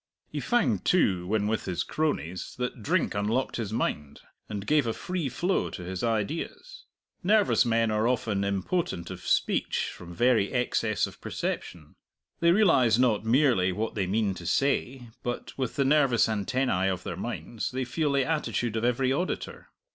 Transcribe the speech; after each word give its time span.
He 0.31 0.39
found, 0.39 0.83
too, 0.83 1.27
when 1.27 1.45
with 1.45 1.65
his 1.65 1.83
cronies 1.83 2.55
that 2.57 2.81
drink 2.81 3.13
unlocked 3.13 3.57
his 3.57 3.71
mind, 3.71 4.21
and 4.49 4.65
gave 4.65 4.87
a 4.87 4.93
free 4.93 5.29
flow 5.29 5.69
to 5.69 5.83
his 5.83 6.01
ideas. 6.03 6.85
Nervous 7.21 7.65
men 7.65 7.91
are 7.91 8.07
often 8.07 8.43
impotent 8.43 9.11
of 9.11 9.21
speech 9.27 9.91
from 9.93 10.11
very 10.11 10.51
excess 10.51 11.05
of 11.05 11.21
perception; 11.21 11.93
they 12.39 12.51
realize 12.51 12.97
not 12.97 13.23
merely 13.23 13.71
what 13.71 13.93
they 13.93 14.07
mean 14.07 14.33
to 14.33 14.47
say, 14.47 15.09
but 15.21 15.55
with 15.55 15.75
the 15.75 15.85
nervous 15.85 16.25
antennæ 16.25 16.91
of 16.91 17.03
their 17.03 17.15
minds 17.15 17.69
they 17.69 17.85
feel 17.85 18.11
the 18.11 18.25
attitude 18.25 18.75
of 18.75 18.83
every 18.83 19.13
auditor. 19.13 19.67